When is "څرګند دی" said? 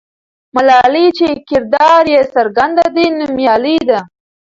2.33-3.05